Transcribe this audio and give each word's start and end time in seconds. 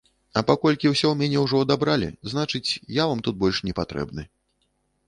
А 0.39 0.41
паколькі 0.47 0.89
ўсё 0.91 1.05
ў 1.09 1.15
мяне 1.21 1.43
ўжо 1.43 1.61
адабралі, 1.67 2.09
значыць, 2.35 2.65
я 3.01 3.07
вам 3.13 3.23
тут 3.29 3.35
больш 3.45 3.65
не 3.71 3.79
патрэбны. 3.83 4.31